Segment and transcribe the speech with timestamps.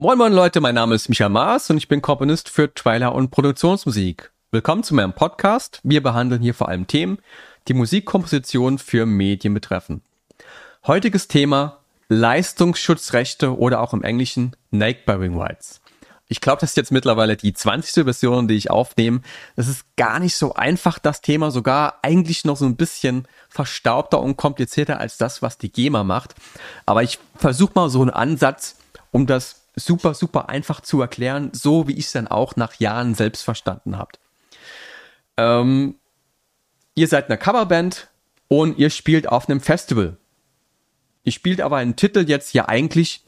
[0.00, 3.32] Moin Moin Leute, mein Name ist Michael Maas und ich bin Komponist für Trailer und
[3.32, 4.30] Produktionsmusik.
[4.52, 5.80] Willkommen zu meinem Podcast.
[5.82, 7.18] Wir behandeln hier vor allem Themen,
[7.66, 10.02] die Musikkomposition für Medien betreffen.
[10.86, 11.78] Heutiges Thema
[12.08, 15.80] Leistungsschutzrechte oder auch im Englischen Neighboring Rights.
[16.28, 18.04] Ich glaube, das ist jetzt mittlerweile die 20.
[18.04, 19.22] Version, die ich aufnehme.
[19.56, 24.20] Es ist gar nicht so einfach, das Thema, sogar eigentlich noch so ein bisschen verstaubter
[24.20, 26.36] und komplizierter als das, was die GEMA macht.
[26.86, 28.76] Aber ich versuche mal so einen Ansatz,
[29.10, 33.14] um das super, super einfach zu erklären, so wie ich es dann auch nach Jahren
[33.14, 34.18] selbst verstanden habt.
[35.36, 35.94] Ähm,
[36.94, 38.08] ihr seid eine Coverband
[38.48, 40.16] und ihr spielt auf einem Festival.
[41.24, 43.24] Ihr spielt aber einen Titel jetzt ja eigentlich,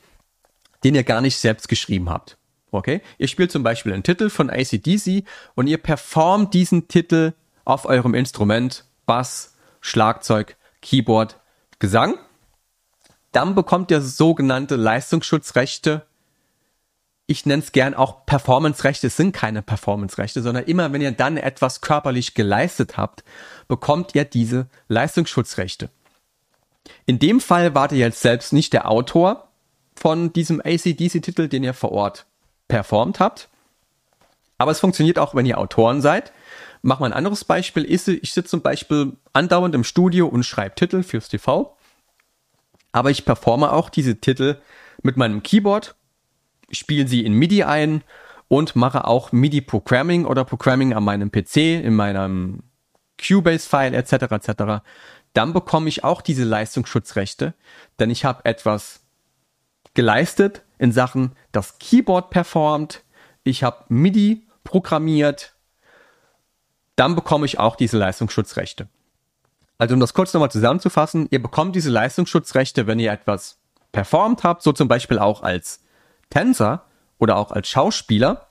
[0.85, 2.39] den ihr gar nicht selbst geschrieben habt.
[2.71, 3.03] Okay?
[3.19, 5.25] Ihr spielt zum Beispiel einen Titel von ACDC
[5.55, 11.39] und ihr performt diesen Titel auf eurem Instrument, Bass, Schlagzeug, Keyboard,
[11.79, 12.19] Gesang.
[13.33, 16.07] Dann bekommt ihr sogenannte Leistungsschutzrechte
[17.31, 19.07] ich nenne es gern auch Performance-Rechte.
[19.07, 23.23] Es sind keine Performance-Rechte, sondern immer, wenn ihr dann etwas körperlich geleistet habt,
[23.69, 25.91] bekommt ihr diese Leistungsschutzrechte.
[27.07, 29.47] In dem Fall wart ihr jetzt selbst nicht der Autor
[29.95, 32.27] von diesem ACDC-Titel, den ihr vor Ort
[32.67, 33.49] performt habt.
[34.59, 36.33] Aber es funktioniert auch, wenn ihr Autoren seid.
[36.83, 37.85] Mach mal ein anderes Beispiel.
[37.89, 41.77] Ich, sitze zum Beispiel andauernd im Studio und schreibe Titel fürs TV.
[42.91, 44.57] Aber ich performe auch diese Titel
[45.03, 45.95] mit meinem Keyboard
[46.71, 48.02] spiele sie in MIDI ein
[48.49, 52.62] und mache auch MIDI-Programming oder Programming an meinem PC, in meinem
[53.18, 54.12] Cubase-File etc.
[54.32, 54.82] etc.
[55.32, 57.54] Dann bekomme ich auch diese Leistungsschutzrechte,
[57.99, 59.01] denn ich habe etwas
[59.95, 63.02] geleistet in Sachen, das Keyboard performt,
[63.45, 65.55] ich habe MIDI programmiert,
[66.97, 68.88] dann bekomme ich auch diese Leistungsschutzrechte.
[69.78, 73.59] Also um das kurz nochmal zusammenzufassen, ihr bekommt diese Leistungsschutzrechte, wenn ihr etwas
[73.93, 75.83] performt habt, so zum Beispiel auch als
[76.31, 76.85] Tänzer
[77.19, 78.49] oder auch als Schauspieler,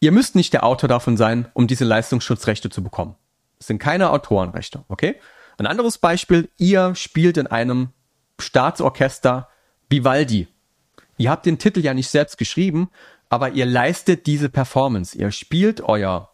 [0.00, 3.16] ihr müsst nicht der Autor davon sein, um diese Leistungsschutzrechte zu bekommen.
[3.58, 5.16] Es sind keine Autorenrechte, okay?
[5.58, 7.90] Ein anderes Beispiel, ihr spielt in einem
[8.38, 9.48] Staatsorchester
[9.90, 10.48] Vivaldi.
[11.18, 12.90] Ihr habt den Titel ja nicht selbst geschrieben,
[13.28, 15.16] aber ihr leistet diese Performance.
[15.16, 16.30] Ihr spielt euer,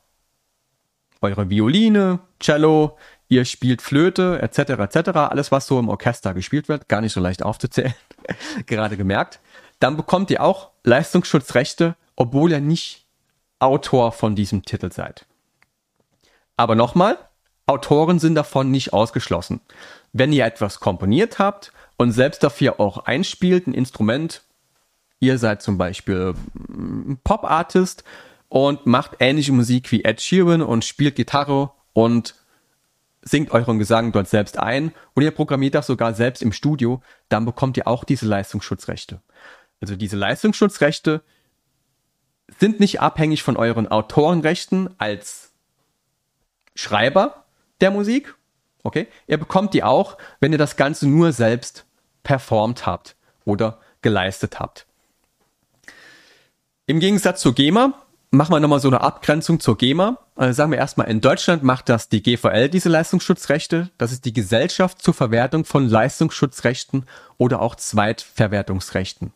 [1.20, 2.96] eure Violine, Cello,
[3.28, 7.20] ihr spielt Flöte, etc., etc., alles, was so im Orchester gespielt wird, gar nicht so
[7.20, 7.94] leicht aufzuzählen,
[8.66, 9.40] gerade gemerkt
[9.78, 13.06] dann bekommt ihr auch Leistungsschutzrechte, obwohl ihr nicht
[13.58, 15.26] Autor von diesem Titel seid.
[16.56, 17.18] Aber nochmal,
[17.66, 19.60] Autoren sind davon nicht ausgeschlossen.
[20.12, 24.42] Wenn ihr etwas komponiert habt und selbst dafür auch einspielt, ein Instrument,
[25.20, 26.34] ihr seid zum Beispiel
[26.68, 28.04] ein Pop-Artist
[28.48, 32.34] und macht ähnliche Musik wie Ed Sheeran und spielt Gitarre und
[33.22, 37.44] singt euren Gesang dort selbst ein und ihr programmiert das sogar selbst im Studio, dann
[37.44, 39.20] bekommt ihr auch diese Leistungsschutzrechte.
[39.80, 41.22] Also diese Leistungsschutzrechte
[42.58, 45.52] sind nicht abhängig von euren Autorenrechten als
[46.74, 47.44] Schreiber
[47.80, 48.34] der Musik.
[48.82, 49.08] Okay?
[49.26, 51.84] Ihr bekommt die auch, wenn ihr das Ganze nur selbst
[52.22, 54.86] performt habt oder geleistet habt.
[56.86, 57.94] Im Gegensatz zur GEMA
[58.30, 60.18] machen wir nochmal so eine Abgrenzung zur GEMA.
[60.36, 63.90] Also sagen wir erstmal, in Deutschland macht das die GVL, diese Leistungsschutzrechte.
[63.98, 67.06] Das ist die Gesellschaft zur Verwertung von Leistungsschutzrechten
[67.38, 69.32] oder auch Zweitverwertungsrechten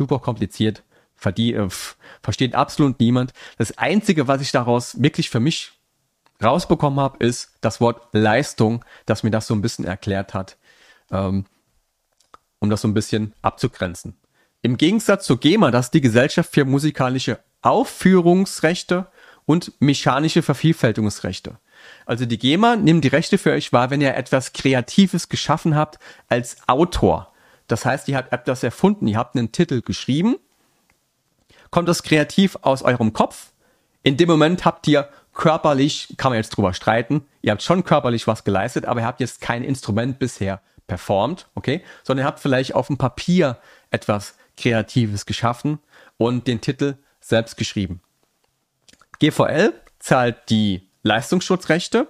[0.00, 0.82] super kompliziert,
[1.14, 1.68] verdient, äh,
[2.22, 3.34] versteht absolut niemand.
[3.58, 5.72] Das Einzige, was ich daraus wirklich für mich
[6.42, 10.56] rausbekommen habe, ist das Wort Leistung, das mir das so ein bisschen erklärt hat,
[11.10, 11.44] ähm,
[12.60, 14.16] um das so ein bisschen abzugrenzen.
[14.62, 19.06] Im Gegensatz zur GEMA, das ist die Gesellschaft für musikalische Aufführungsrechte
[19.44, 21.58] und mechanische Vervielfältigungsrechte.
[22.06, 25.98] Also die GEMA nimmt die Rechte für euch wahr, wenn ihr etwas Kreatives geschaffen habt
[26.28, 27.30] als Autor.
[27.70, 30.36] Das heißt, ihr habt etwas erfunden, ihr habt einen Titel geschrieben,
[31.70, 33.52] kommt das kreativ aus eurem Kopf.
[34.02, 38.26] In dem Moment habt ihr körperlich, kann man jetzt drüber streiten, ihr habt schon körperlich
[38.26, 42.74] was geleistet, aber ihr habt jetzt kein Instrument bisher performt, okay, sondern ihr habt vielleicht
[42.74, 43.58] auf dem Papier
[43.90, 45.78] etwas Kreatives geschaffen
[46.16, 48.00] und den Titel selbst geschrieben.
[49.20, 52.08] GVL zahlt die Leistungsschutzrechte,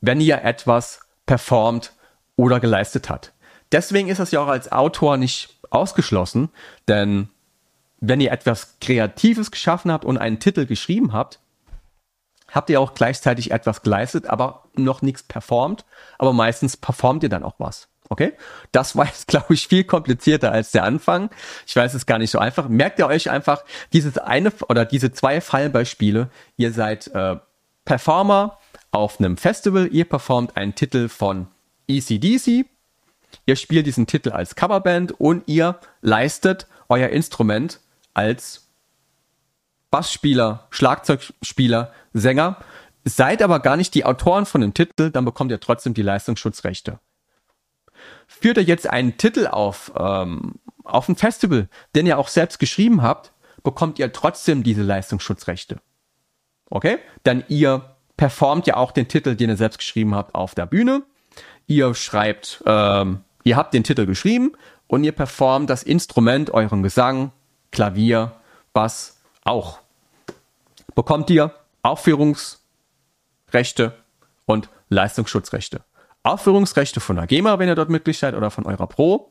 [0.00, 1.92] wenn ihr etwas performt
[2.36, 3.33] oder geleistet hat
[3.72, 6.50] deswegen ist das ja auch als Autor nicht ausgeschlossen,
[6.88, 7.28] denn
[8.00, 11.40] wenn ihr etwas Kreatives geschaffen habt und einen Titel geschrieben habt,
[12.50, 15.84] habt ihr auch gleichzeitig etwas geleistet, aber noch nichts performt.
[16.18, 17.88] Aber meistens performt ihr dann auch was.
[18.08, 18.34] Okay?
[18.72, 21.30] Das war jetzt, glaube ich, viel komplizierter als der Anfang.
[21.66, 22.68] Ich weiß, es gar nicht so einfach.
[22.68, 26.30] Merkt ihr euch einfach dieses eine oder diese zwei Fallbeispiele.
[26.56, 27.36] Ihr seid äh,
[27.84, 28.58] Performer
[28.92, 31.48] auf einem Festival, ihr performt einen Titel von
[31.88, 32.66] ECDC,
[33.46, 37.80] Ihr spielt diesen Titel als Coverband und ihr leistet euer Instrument
[38.12, 38.68] als
[39.90, 42.58] Bassspieler, Schlagzeugspieler, Sänger,
[43.04, 46.98] seid aber gar nicht die Autoren von dem Titel, dann bekommt ihr trotzdem die Leistungsschutzrechte.
[48.26, 53.02] Führt ihr jetzt einen Titel auf, ähm, auf ein Festival, den ihr auch selbst geschrieben
[53.02, 53.32] habt,
[53.62, 55.80] bekommt ihr trotzdem diese Leistungsschutzrechte.
[56.70, 56.98] Okay?
[57.22, 61.02] Dann ihr performt ja auch den Titel, den ihr selbst geschrieben habt, auf der Bühne.
[61.66, 64.52] Ihr schreibt, ähm, ihr habt den Titel geschrieben
[64.86, 67.32] und ihr performt das Instrument, euren Gesang,
[67.70, 68.32] Klavier,
[68.72, 69.78] Bass auch.
[70.94, 73.92] Bekommt ihr Aufführungsrechte
[74.46, 75.82] und Leistungsschutzrechte.
[76.22, 79.30] Aufführungsrechte von der GEMA, wenn ihr dort Mitglied seid, oder von eurer Pro.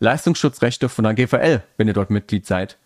[0.00, 2.78] Leistungsschutzrechte von der GVL, wenn ihr dort Mitglied seid.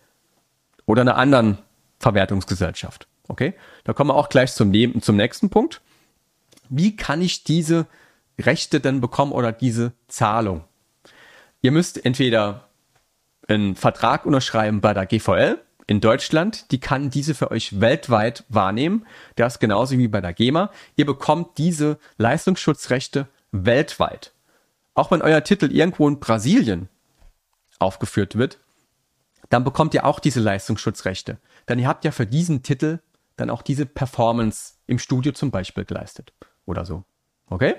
[0.85, 1.57] Oder einer anderen
[1.99, 3.07] Verwertungsgesellschaft.
[3.27, 3.55] Okay?
[3.83, 4.71] Da kommen wir auch gleich zum,
[5.01, 5.81] zum nächsten Punkt.
[6.69, 7.87] Wie kann ich diese
[8.39, 10.63] Rechte denn bekommen oder diese Zahlung?
[11.61, 12.67] Ihr müsst entweder
[13.47, 19.07] einen Vertrag unterschreiben bei der GVL in Deutschland, die kann diese für euch weltweit wahrnehmen.
[19.37, 20.69] Das genauso wie bei der GEMA.
[20.97, 24.33] Ihr bekommt diese Leistungsschutzrechte weltweit.
[24.93, 26.89] Auch wenn euer Titel irgendwo in Brasilien
[27.79, 28.59] aufgeführt wird,
[29.49, 31.37] dann bekommt ihr auch diese Leistungsschutzrechte.
[31.69, 32.99] Denn ihr habt ja für diesen Titel
[33.37, 36.33] dann auch diese Performance im Studio zum Beispiel geleistet.
[36.65, 37.05] Oder so.
[37.49, 37.75] Okay?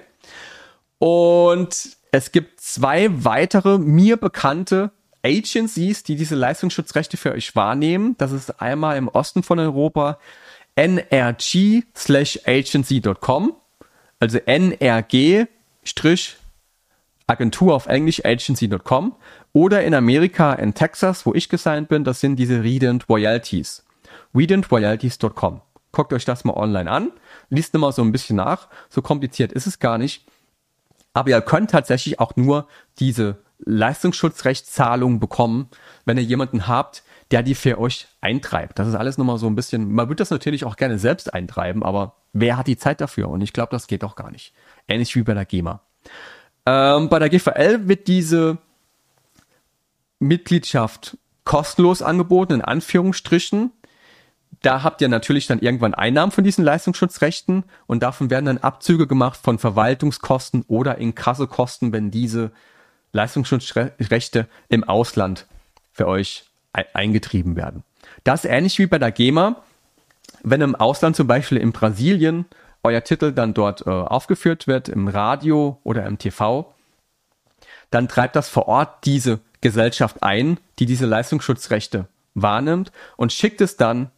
[0.99, 4.91] Und es gibt zwei weitere mir bekannte
[5.23, 8.17] Agencies, die diese Leistungsschutzrechte für euch wahrnehmen.
[8.19, 10.19] Das ist einmal im Osten von Europa
[10.77, 11.85] nrg
[12.47, 13.57] agency.com,
[14.21, 15.49] also nrg
[17.27, 19.17] Agentur auf Englisch agency.com
[19.53, 23.85] oder in Amerika in Texas, wo ich gesigned bin, das sind diese Redent Royalties.
[24.35, 25.61] RedentRoyalties.com.
[25.93, 27.13] Guckt euch das mal online an,
[27.49, 30.27] liest immer so ein bisschen nach, so kompliziert ist es gar nicht.
[31.15, 32.69] Aber ihr könnt tatsächlich auch nur
[32.99, 35.69] diese Leistungsschutzrechtszahlung bekommen,
[36.05, 38.79] wenn ihr jemanden habt, der die für euch eintreibt.
[38.79, 41.83] Das ist alles nochmal so ein bisschen, man würde das natürlich auch gerne selbst eintreiben,
[41.83, 43.29] aber wer hat die Zeit dafür?
[43.29, 44.55] Und ich glaube, das geht auch gar nicht.
[44.87, 45.81] Ähnlich wie bei der GEMA.
[46.67, 48.59] Ähm, bei der GVL wird diese
[50.19, 53.73] Mitgliedschaft kostenlos angeboten, in Anführungsstrichen
[54.63, 59.07] da habt ihr natürlich dann irgendwann Einnahmen von diesen Leistungsschutzrechten und davon werden dann Abzüge
[59.07, 62.51] gemacht von Verwaltungskosten oder Inkassokosten, wenn diese
[63.13, 65.47] Leistungsschutzrechte im Ausland
[65.93, 67.85] für euch eingetrieben werden.
[68.25, 69.63] Das ist ähnlich wie bei der GEMA.
[70.43, 72.47] Wenn im Ausland zum Beispiel in Brasilien
[72.83, 76.75] euer Titel dann dort äh, aufgeführt wird, im Radio oder im TV,
[77.91, 83.77] dann treibt das vor Ort diese Gesellschaft ein, die diese Leistungsschutzrechte wahrnimmt und schickt es
[83.77, 84.11] dann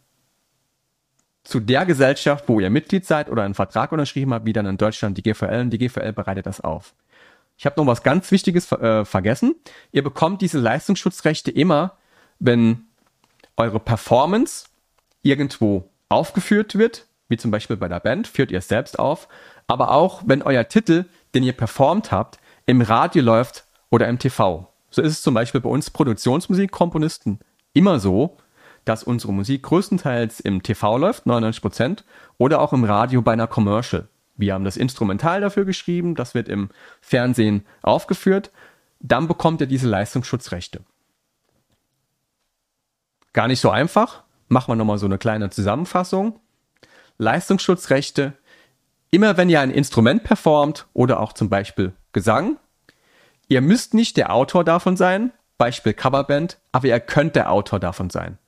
[1.51, 4.77] zu der Gesellschaft, wo ihr Mitglied seid oder einen Vertrag unterschrieben habt, wie dann in
[4.77, 6.93] Deutschland die GVL und die GVL bereitet das auf.
[7.57, 9.55] Ich habe noch was ganz Wichtiges äh, vergessen.
[9.91, 11.97] Ihr bekommt diese Leistungsschutzrechte immer,
[12.39, 12.85] wenn
[13.57, 14.67] eure Performance
[15.23, 19.27] irgendwo aufgeführt wird, wie zum Beispiel bei der Band, führt ihr es selbst auf,
[19.67, 21.05] aber auch wenn euer Titel,
[21.35, 24.71] den ihr performt habt, im Radio läuft oder im TV.
[24.89, 27.39] So ist es zum Beispiel bei uns Produktionsmusikkomponisten
[27.73, 28.37] immer so,
[28.85, 32.03] dass unsere Musik größtenteils im TV läuft, 99%,
[32.37, 34.07] oder auch im Radio bei einer Commercial.
[34.35, 36.69] Wir haben das Instrumental dafür geschrieben, das wird im
[36.99, 38.51] Fernsehen aufgeführt.
[38.99, 40.81] Dann bekommt ihr diese Leistungsschutzrechte.
[43.33, 44.23] Gar nicht so einfach.
[44.47, 46.39] Machen wir nochmal so eine kleine Zusammenfassung.
[47.17, 48.33] Leistungsschutzrechte,
[49.11, 52.57] immer wenn ihr ein Instrument performt oder auch zum Beispiel Gesang.
[53.47, 58.09] Ihr müsst nicht der Autor davon sein, Beispiel Coverband, aber ihr könnt der Autor davon
[58.09, 58.39] sein.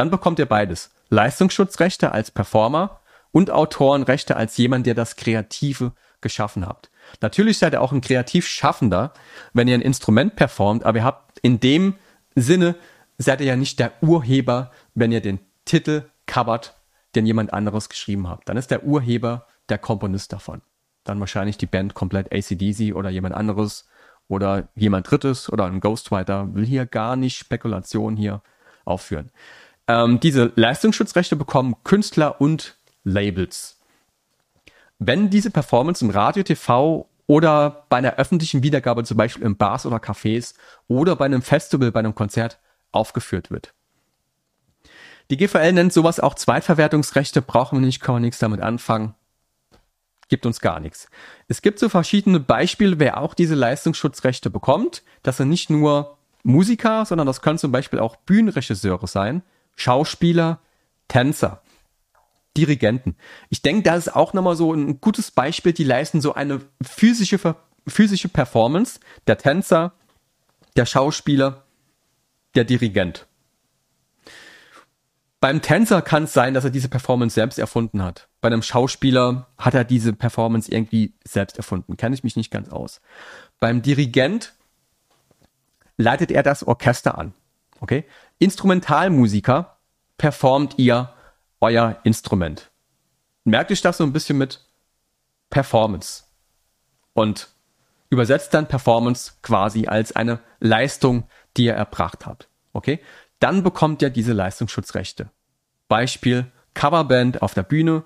[0.00, 0.92] Dann bekommt ihr beides.
[1.10, 3.00] Leistungsschutzrechte als Performer
[3.32, 5.92] und Autorenrechte als jemand, der das Kreative
[6.22, 6.90] geschaffen habt.
[7.20, 9.12] Natürlich seid ihr auch ein kreativ Schaffender,
[9.52, 11.96] wenn ihr ein Instrument performt, aber ihr habt in dem
[12.34, 12.76] Sinne
[13.18, 16.76] seid ihr ja nicht der Urheber, wenn ihr den Titel covert,
[17.14, 18.48] den jemand anderes geschrieben habt.
[18.48, 20.62] Dann ist der Urheber der Komponist davon.
[21.04, 23.86] Dann wahrscheinlich die Band komplett ACDC oder jemand anderes
[24.28, 26.54] oder jemand Drittes oder ein Ghostwriter.
[26.54, 28.40] Will hier gar nicht Spekulation hier
[28.86, 29.30] aufführen.
[29.90, 33.80] Ähm, diese Leistungsschutzrechte bekommen Künstler und Labels.
[35.00, 39.86] Wenn diese Performance im Radio, TV oder bei einer öffentlichen Wiedergabe, zum Beispiel in Bars
[39.86, 40.54] oder Cafés
[40.86, 42.60] oder bei einem Festival, bei einem Konzert
[42.92, 43.74] aufgeführt wird.
[45.30, 49.16] Die GVL nennt sowas auch Zweitverwertungsrechte, brauchen wir nicht, können wir nichts damit anfangen.
[50.28, 51.08] Gibt uns gar nichts.
[51.48, 55.02] Es gibt so verschiedene Beispiele, wer auch diese Leistungsschutzrechte bekommt.
[55.24, 59.42] Das sind nicht nur Musiker, sondern das können zum Beispiel auch Bühnenregisseure sein,
[59.80, 60.60] Schauspieler,
[61.08, 61.62] Tänzer,
[62.56, 63.16] Dirigenten.
[63.48, 67.56] Ich denke, das ist auch nochmal so ein gutes Beispiel, die leisten so eine physische,
[67.86, 69.94] physische Performance, der Tänzer,
[70.76, 71.64] der Schauspieler,
[72.54, 73.26] der Dirigent.
[75.40, 78.28] Beim Tänzer kann es sein, dass er diese Performance selbst erfunden hat.
[78.42, 81.96] Bei einem Schauspieler hat er diese Performance irgendwie selbst erfunden.
[81.96, 83.00] Kenne ich mich nicht ganz aus.
[83.58, 84.52] Beim Dirigent
[85.96, 87.32] leitet er das Orchester an.
[87.80, 88.04] Okay?
[88.40, 89.76] Instrumentalmusiker
[90.18, 91.14] performt ihr
[91.60, 92.70] euer Instrument.
[93.44, 94.66] Merkt euch das so ein bisschen mit
[95.50, 96.24] Performance.
[97.12, 97.48] Und
[98.08, 101.24] übersetzt dann Performance quasi als eine Leistung,
[101.56, 102.48] die ihr erbracht habt.
[102.72, 102.98] Okay?
[103.38, 105.30] Dann bekommt ihr diese Leistungsschutzrechte.
[105.86, 108.02] Beispiel Coverband auf der Bühne.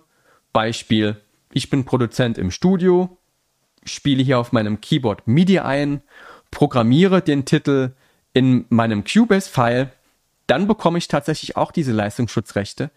[0.53, 1.21] Beispiel
[1.55, 3.17] ich bin Produzent im Studio,
[3.85, 6.03] spiele hier auf meinem Keyboard MIDI ein,
[6.51, 7.93] programmiere den Titel
[8.33, 9.93] in meinem Cubase-File,
[10.47, 12.91] dann bekomme ich tatsächlich auch diese Leistungsschutzrechte,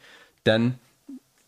[0.46, 0.76] denn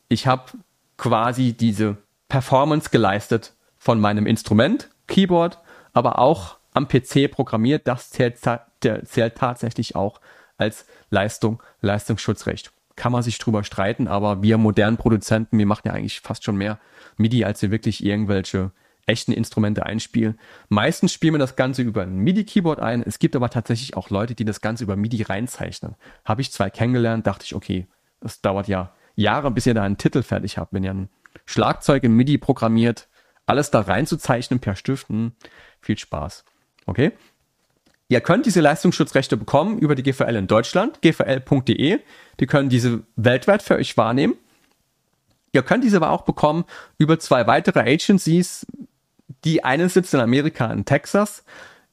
[0.08, 0.52] ich habe
[0.98, 5.60] quasi diese Performance geleistet von meinem Instrument, Keyboard,
[5.94, 7.88] aber auch am PC programmiert.
[7.88, 10.22] Das zählt, zählt tatsächlich auch
[10.58, 12.72] als Leistung, Leistungsschutzrecht.
[12.96, 16.58] Kann man sich drüber streiten, aber wir modernen Produzenten, wir machen ja eigentlich fast schon
[16.58, 16.80] mehr
[17.18, 18.72] MIDI, als wir wirklich irgendwelche
[19.10, 20.40] echten Instrumente einspielen.
[20.70, 23.04] Meistens spielen wir das Ganze über ein MIDI-Keyboard ein.
[23.04, 25.96] Es gibt aber tatsächlich auch Leute, die das Ganze über MIDI reinzeichnen.
[26.24, 27.88] Habe ich zwei kennengelernt, dachte ich, okay,
[28.22, 30.74] das dauert ja Jahre, bis ihr da einen Titel fertig habt.
[30.74, 31.10] Wenn ihr ein
[31.46, 33.10] Schlagzeug in MIDI programmiert,
[33.46, 35.34] alles da reinzuzeichnen per Stiften,
[35.82, 36.46] viel Spaß.
[36.86, 37.12] Okay?
[38.08, 42.00] Ihr könnt diese Leistungsschutzrechte bekommen über die GVL in Deutschland, gvl.de.
[42.40, 44.36] Die können diese weltweit für euch wahrnehmen.
[45.52, 46.66] Ihr könnt diese aber auch bekommen
[46.98, 48.66] über zwei weitere Agencies.
[49.44, 51.44] Die eine sitzt in Amerika in Texas,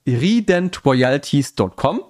[0.07, 2.03] redentroyalties.com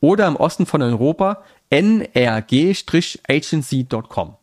[0.00, 4.36] oder im Osten von Europa nrg-agency.com.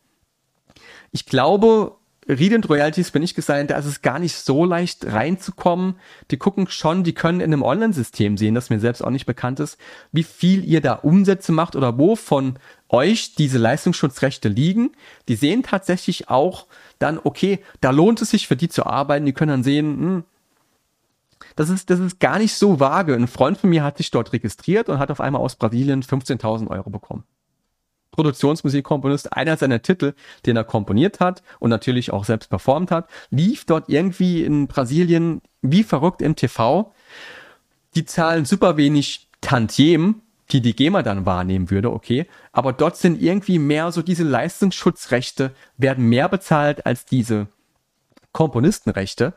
[1.12, 1.99] Ich glaube,
[2.30, 5.96] Read Royalties bin ich gesigned, da ist es gar nicht so leicht reinzukommen.
[6.30, 9.60] Die gucken schon, die können in einem Online-System sehen, das mir selbst auch nicht bekannt
[9.60, 9.80] ist,
[10.12, 14.92] wie viel ihr da Umsätze macht oder wo von euch diese Leistungsschutzrechte liegen.
[15.28, 16.68] Die sehen tatsächlich auch
[17.00, 19.26] dann, okay, da lohnt es sich für die zu arbeiten.
[19.26, 20.24] Die können dann sehen, hm,
[21.56, 23.16] das ist, das ist gar nicht so vage.
[23.16, 26.68] Ein Freund von mir hat sich dort registriert und hat auf einmal aus Brasilien 15.000
[26.68, 27.24] Euro bekommen.
[28.12, 30.14] Produktionsmusikkomponist, einer seiner Titel,
[30.46, 35.42] den er komponiert hat und natürlich auch selbst performt hat, lief dort irgendwie in Brasilien
[35.62, 36.94] wie verrückt im TV.
[37.96, 42.26] Die zahlen super wenig Tantiem, die die GEMA dann wahrnehmen würde, okay.
[42.52, 47.48] Aber dort sind irgendwie mehr so diese Leistungsschutzrechte werden mehr bezahlt als diese
[48.32, 49.34] Komponistenrechte,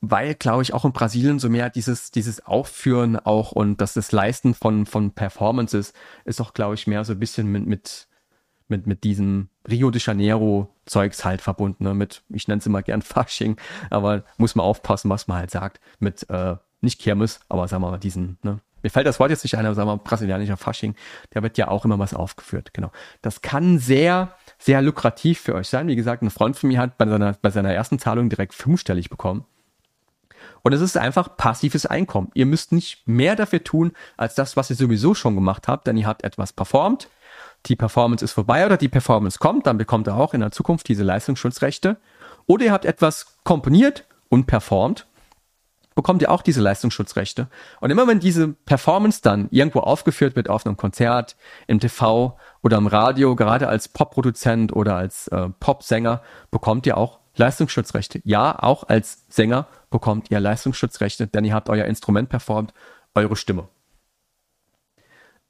[0.00, 4.12] weil, glaube ich, auch in Brasilien so mehr dieses, dieses Aufführen auch und das, das
[4.12, 5.92] Leisten von, von Performances
[6.24, 8.08] ist auch, glaube ich, mehr so ein bisschen mit, mit
[8.70, 11.94] mit, mit diesem Rio de Janeiro Zeugs halt verbunden, ne?
[11.94, 13.56] mit, ich nenne es immer gern Fasching,
[13.90, 17.90] aber muss man aufpassen, was man halt sagt, mit, äh, nicht Kirmes, aber sagen wir
[17.90, 18.60] mal diesen, ne?
[18.82, 20.94] Mir fällt das Wort jetzt nicht ein, aber sagen wir mal brasilianischer Fasching,
[21.30, 22.90] da wird ja auch immer was aufgeführt, genau.
[23.20, 25.86] Das kann sehr, sehr lukrativ für euch sein.
[25.88, 29.10] Wie gesagt, ein Freund von mir hat bei seiner, bei seiner ersten Zahlung direkt fünfstellig
[29.10, 29.44] bekommen.
[30.62, 32.30] Und es ist einfach passives Einkommen.
[32.34, 35.96] Ihr müsst nicht mehr dafür tun, als das, was ihr sowieso schon gemacht habt, denn
[35.96, 37.08] ihr habt etwas performt,
[37.66, 40.88] die Performance ist vorbei oder die Performance kommt, dann bekommt ihr auch in der Zukunft
[40.88, 41.96] diese Leistungsschutzrechte.
[42.46, 45.06] Oder ihr habt etwas komponiert und performt,
[45.94, 47.48] bekommt ihr auch diese Leistungsschutzrechte.
[47.80, 51.36] Und immer wenn diese Performance dann irgendwo aufgeführt wird auf einem Konzert,
[51.66, 57.18] im TV oder im Radio, gerade als Popproduzent oder als äh, Popsänger, bekommt ihr auch
[57.36, 58.20] Leistungsschutzrechte.
[58.24, 62.72] Ja, auch als Sänger bekommt ihr Leistungsschutzrechte, denn ihr habt euer Instrument performt,
[63.14, 63.68] eure Stimme.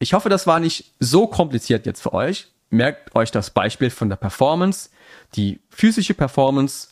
[0.02, 2.48] Ich hoffe, das war nicht so kompliziert jetzt für euch.
[2.70, 4.88] Merkt euch das Beispiel von der Performance,
[5.36, 6.88] die physische Performance.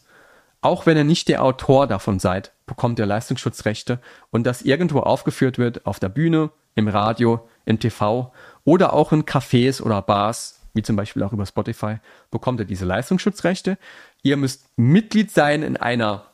[0.61, 3.99] Auch wenn ihr nicht der Autor davon seid, bekommt ihr Leistungsschutzrechte
[4.31, 8.31] und das irgendwo aufgeführt wird auf der Bühne, im Radio, im TV
[8.65, 11.97] oder auch in Cafés oder Bars, wie zum Beispiel auch über Spotify,
[12.31, 13.79] bekommt ihr diese Leistungsschutzrechte.
[14.23, 16.27] Ihr müsst Mitglied sein in einer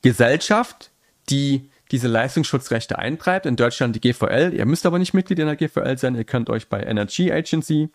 [0.00, 0.90] Gesellschaft,
[1.28, 3.46] die diese Leistungsschutzrechte eintreibt.
[3.46, 4.52] In Deutschland die GVL.
[4.54, 6.16] Ihr müsst aber nicht Mitglied in der GVL sein.
[6.16, 7.90] Ihr könnt euch bei Energy Agency,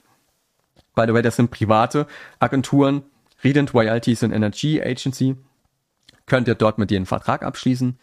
[0.96, 2.08] by the way, das sind private
[2.40, 3.04] Agenturen,
[3.44, 5.36] Redent Royalties und Energy Agency,
[6.26, 8.00] könnt ihr dort mit denen einen Vertrag abschließen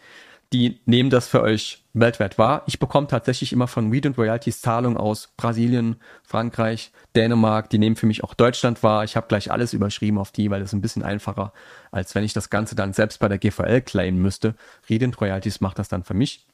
[0.55, 2.63] die nehmen das für euch weltweit wahr.
[2.67, 7.71] Ich bekomme tatsächlich immer von Weed und Royalties Zahlungen aus Brasilien, Frankreich, Dänemark.
[7.71, 9.03] Die nehmen für mich auch Deutschland wahr.
[9.03, 11.53] Ich habe gleich alles überschrieben auf die, weil das ist ein bisschen einfacher,
[11.91, 14.55] als wenn ich das Ganze dann selbst bei der GVL claimen müsste.
[14.89, 16.47] Redent Royalties macht das dann für mich.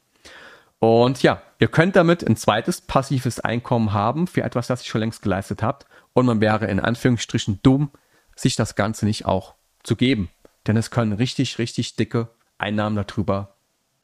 [0.79, 5.03] Und ja, ihr könnt damit ein zweites passives Einkommen haben für etwas, das ihr schon
[5.03, 5.85] längst geleistet habt.
[6.15, 7.91] Und man wäre in Anführungsstrichen dumm,
[8.35, 10.31] sich das Ganze nicht auch zu geben.
[10.67, 13.57] Denn es können richtig, richtig dicke Einnahmen darüber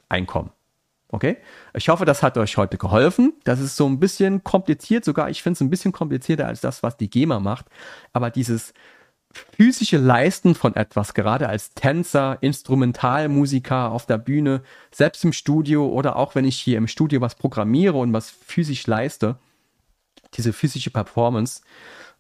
[0.09, 0.51] Einkommen.
[1.09, 1.37] Okay?
[1.75, 3.35] Ich hoffe, das hat euch heute geholfen.
[3.45, 6.83] Das ist so ein bisschen kompliziert, sogar ich finde es ein bisschen komplizierter als das,
[6.83, 7.67] was die GEMA macht.
[8.13, 8.75] Aber dieses
[9.33, 16.17] physische Leisten von etwas, gerade als Tänzer, Instrumentalmusiker auf der Bühne, selbst im Studio oder
[16.17, 19.39] auch wenn ich hier im Studio was programmiere und was physisch leiste,
[20.35, 21.63] diese physische Performance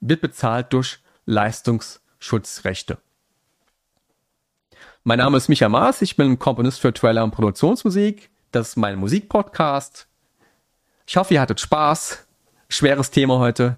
[0.00, 2.98] wird bezahlt durch Leistungsschutzrechte.
[5.08, 8.28] Mein Name ist Micha Maas, ich bin Komponist für Trailer und Produktionsmusik.
[8.50, 10.08] Das ist mein Musikpodcast.
[11.06, 12.26] Ich hoffe, ihr hattet Spaß.
[12.68, 13.76] Schweres Thema heute.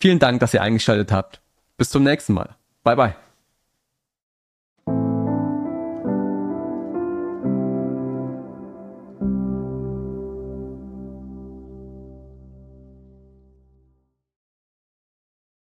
[0.00, 1.40] Vielen Dank, dass ihr eingeschaltet habt.
[1.76, 2.56] Bis zum nächsten Mal.
[2.82, 3.27] Bye bye.